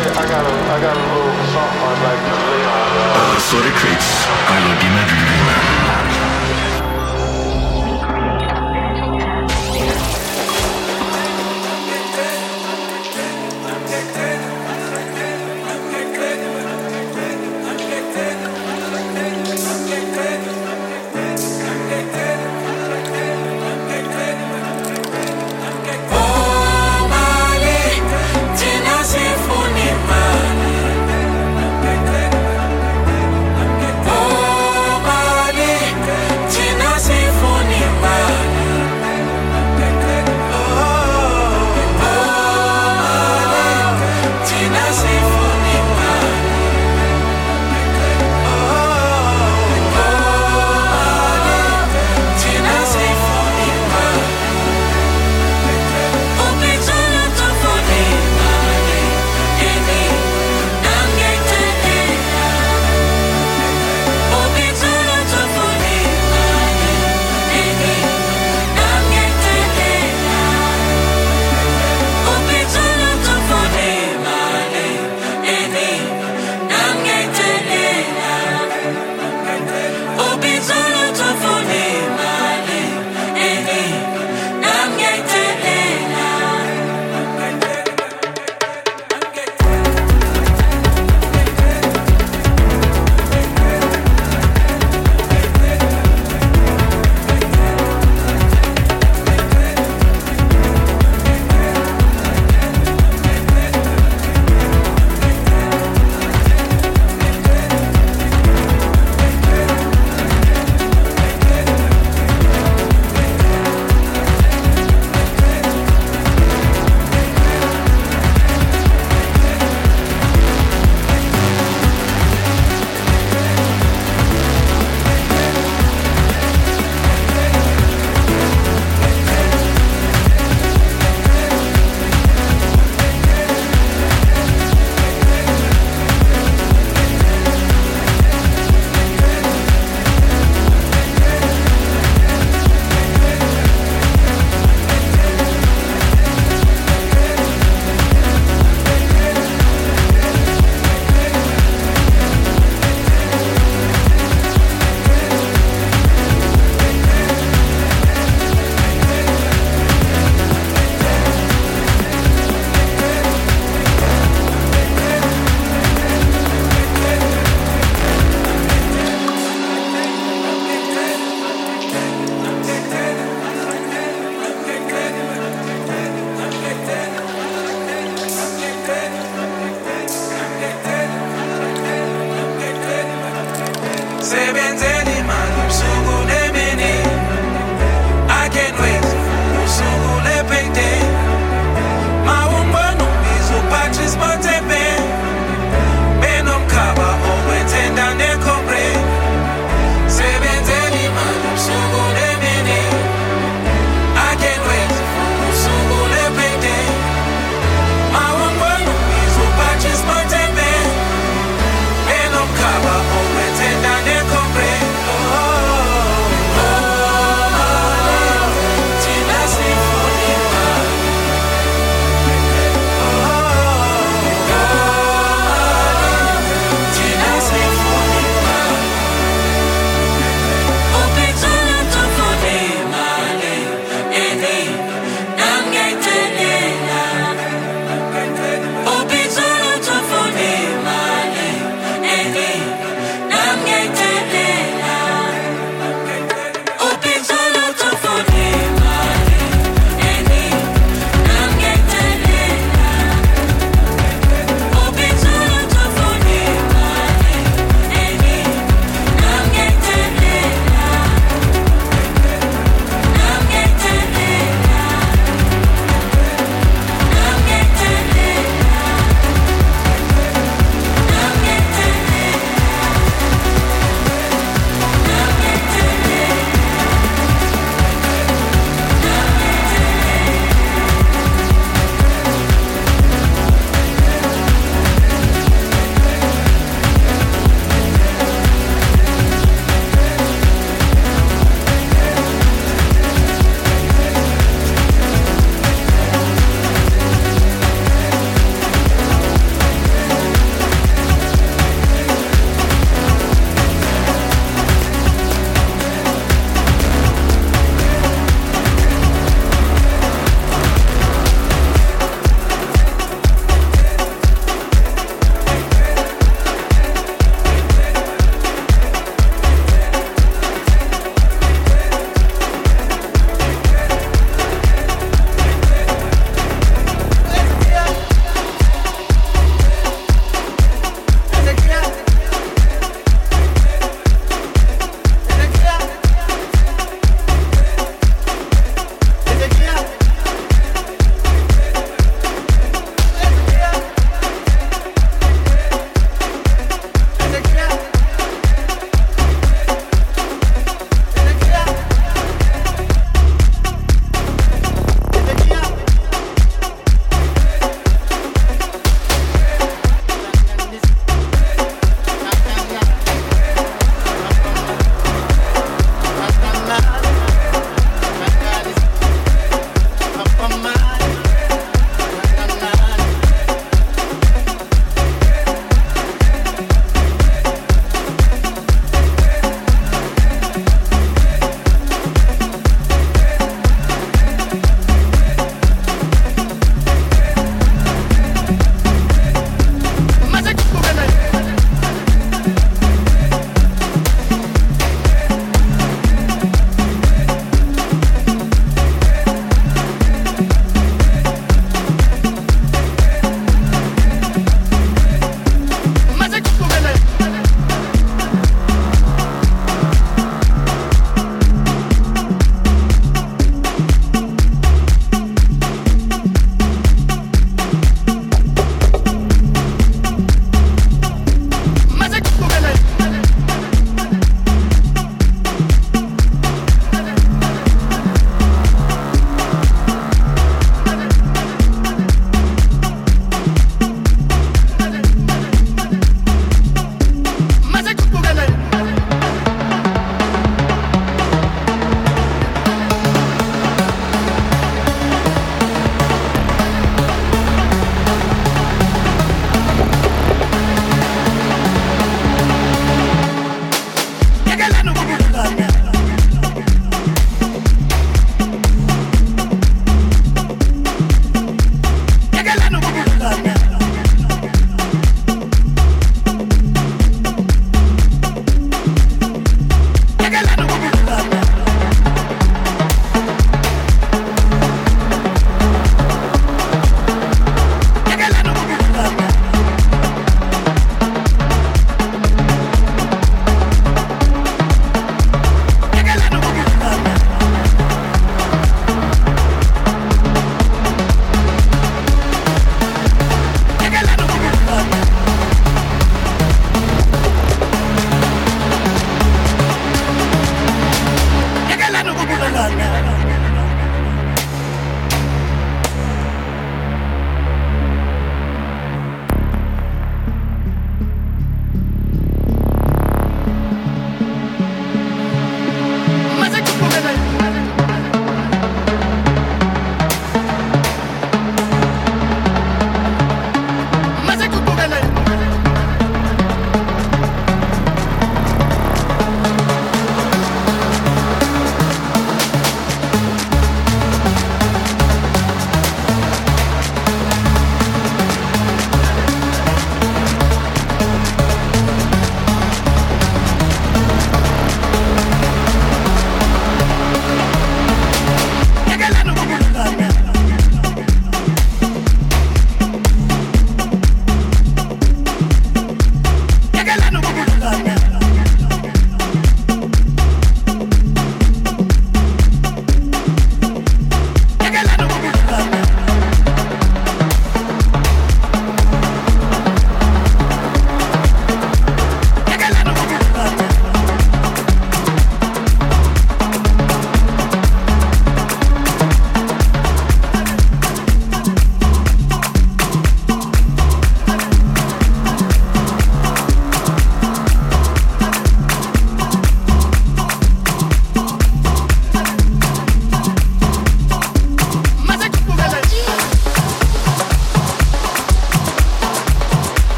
I 0.00 0.24
got 0.26 0.46
I 0.46 0.80
got 0.80 0.96
a 0.96 1.00
little 1.00 1.30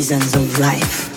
seasons 0.00 0.36
of 0.36 0.58
life. 0.60 1.08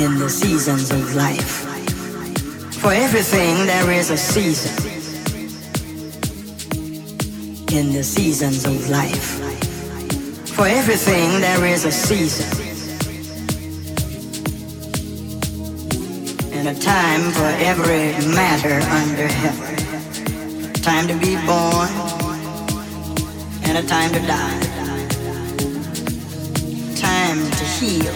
In 0.00 0.18
the 0.18 0.28
seasons 0.28 0.90
of 0.90 1.14
life. 1.14 1.62
For 2.80 2.92
everything 2.92 3.66
there 3.66 3.92
is 3.92 4.10
a 4.10 4.16
season. 4.16 4.72
In 7.72 7.92
the 7.92 8.02
seasons 8.02 8.64
of 8.64 8.90
life. 8.90 9.38
For 10.56 10.66
everything 10.66 11.40
there 11.40 11.64
is 11.64 11.84
a 11.84 11.92
season. 11.92 12.55
Time 16.80 17.30
for 17.32 17.46
every 17.64 18.12
matter 18.34 18.80
under 19.00 19.26
heaven. 19.28 20.72
Time 20.74 21.06
to 21.08 21.14
be 21.14 21.36
born 21.46 21.88
and 23.64 23.78
a 23.78 23.82
time 23.82 24.12
to 24.12 24.20
die. 24.20 24.60
Time 26.96 27.38
to 27.50 27.64
heal. 27.64 28.14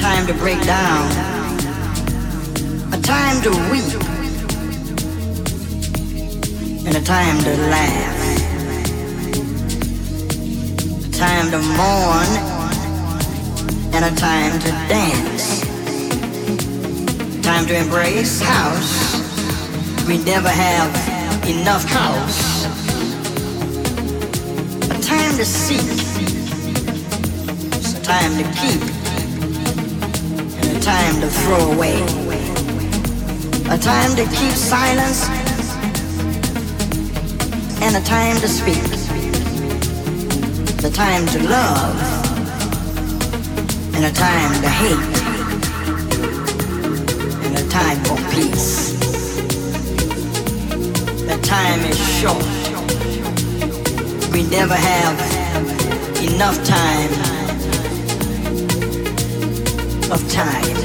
Time 0.00 0.26
to 0.26 0.34
break 0.34 0.62
down. 0.64 1.10
A 2.92 3.00
time 3.02 3.42
to 3.42 3.50
weep. 3.70 4.02
And 6.86 6.96
a 6.96 7.02
time 7.02 7.38
to 7.44 7.56
laugh. 7.70 8.18
A 11.04 11.10
time 11.12 11.50
to 11.50 11.58
mourn 11.58 12.51
and 13.94 14.06
a 14.06 14.16
time 14.18 14.58
to 14.58 14.70
dance. 14.88 15.60
Time 17.42 17.66
to 17.66 17.76
embrace 17.76 18.40
house. 18.40 20.08
We 20.08 20.16
never 20.24 20.48
have 20.48 20.90
enough 21.46 21.84
house. 21.84 22.64
A 24.90 24.98
time 25.02 25.36
to 25.36 25.44
seek. 25.44 25.80
It's 27.76 27.98
a 27.98 28.02
time 28.02 28.32
to 28.38 28.44
keep. 28.60 28.82
And 30.58 30.76
a 30.76 30.80
time 30.80 31.20
to 31.20 31.28
throw 31.28 31.72
away. 31.72 32.00
A 33.70 33.78
time 33.78 34.16
to 34.16 34.24
keep 34.36 34.52
silence. 34.52 35.28
And 37.82 37.96
a 37.96 38.00
time 38.00 38.36
to 38.40 38.48
speak. 38.48 38.82
The 40.80 40.90
time 40.90 41.26
to 41.26 41.42
love 41.48 42.21
and 44.02 44.16
a 44.16 44.18
time 44.18 44.52
to 44.62 44.68
hate, 44.68 45.16
and 47.44 47.56
a 47.56 47.68
time 47.68 47.98
for 48.04 48.16
peace. 48.34 48.98
The 51.24 51.38
time 51.42 51.80
is 51.80 51.98
short. 52.18 52.42
We 54.32 54.42
never 54.50 54.74
have 54.74 55.16
enough 56.20 56.58
time 56.64 57.12
of 60.10 60.20
time. 60.32 60.76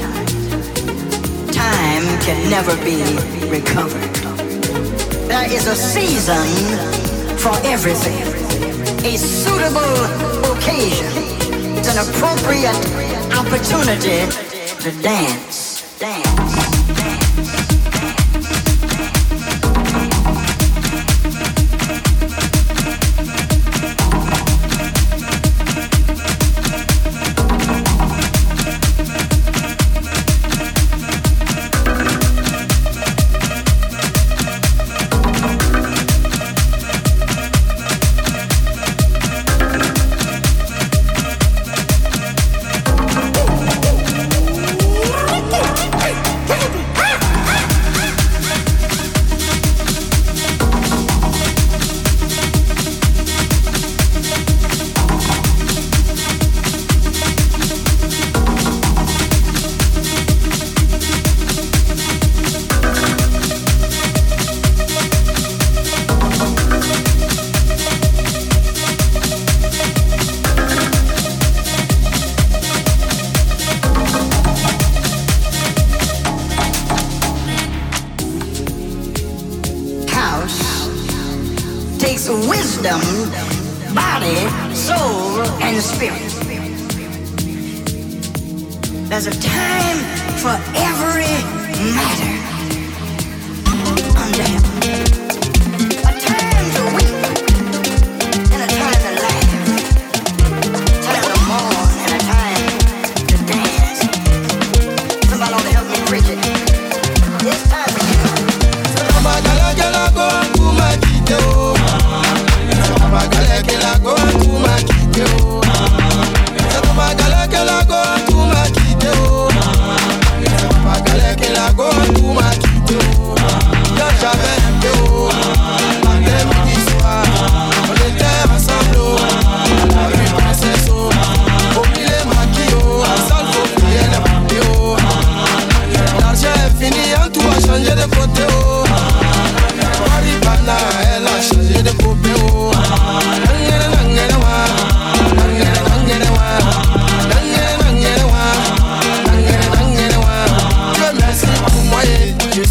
Time 1.50 2.04
can 2.20 2.50
never 2.50 2.76
be 2.84 3.02
recovered. 3.48 4.14
There 5.26 5.52
is 5.52 5.66
a 5.66 5.74
season 5.74 6.46
for 7.36 7.54
everything, 7.64 8.22
a 9.04 9.16
suitable 9.16 10.52
occasion 10.52 11.38
it's 11.78 11.96
an 11.96 12.08
appropriate 12.08 13.07
opportunity 13.38 14.26
to 14.82 14.90
dance. 15.00 15.98
Dance. 16.00 16.67
And 85.68 85.82
spirit. 85.82 86.18
There's 89.10 89.26
a 89.26 89.38
time 89.38 89.98
for 90.38 90.54
every 90.74 91.28
matter 91.92 92.34
under 94.16 94.42
heaven. 94.42 94.87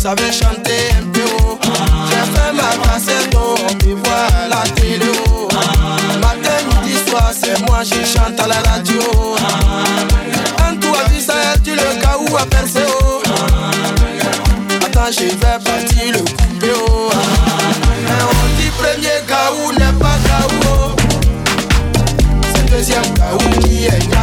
Savais 0.08 0.32
chanter 0.32 0.84
un 0.98 1.06
peu. 1.12 1.20
J'ai 2.08 2.24
fait 2.32 2.54
ma 2.54 2.70
oh. 3.36 3.56
on 3.70 3.74
peut 3.74 3.98
voir 4.06 4.30
à 4.42 4.48
la 4.48 4.62
télé. 4.72 5.12
Matin, 6.22 6.60
midi, 6.82 6.96
soir, 7.06 7.32
c'est 7.34 7.60
moi, 7.68 7.80
je 7.84 8.06
chante 8.06 8.40
à 8.40 8.48
la 8.48 8.60
radio. 8.70 9.02
Tout 10.80 10.94
a 10.96 11.10
vu 11.10 11.20
ça, 11.20 11.34
tu 11.62 11.72
le 11.72 12.02
cas 12.02 12.18
où 12.22 12.38
a 12.38 12.46
percé. 12.46 12.84
Oh. 12.88 13.22
Attends, 14.86 15.12
je 15.12 15.26
vais 15.26 15.60
partir 15.66 16.14
le 16.14 16.20
couper. 16.20 16.72
Oh. 16.88 17.10
Mais 18.04 18.24
on 18.32 18.62
dit 18.62 18.72
premier 18.80 19.20
Gaou 19.28 19.74
n'est 19.74 20.00
pas 20.00 20.18
Gaou. 20.26 20.96
C'est 22.56 22.70
deuxième 22.70 23.14
Gaou 23.18 23.60
qui 23.62 23.88
est 23.88 24.17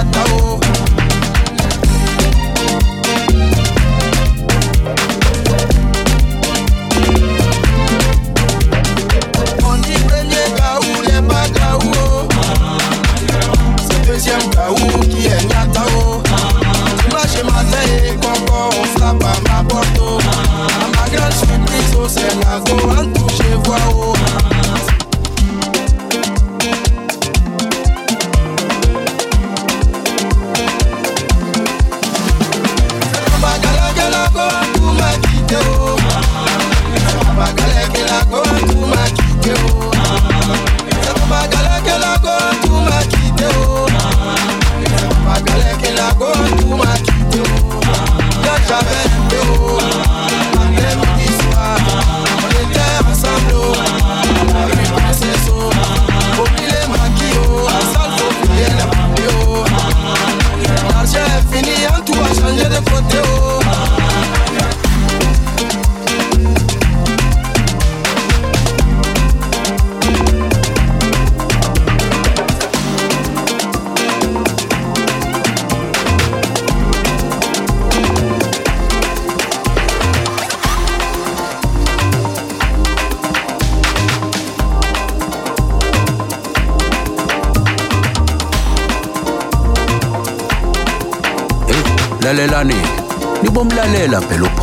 la 94.14 94.20
pelota. 94.20 94.53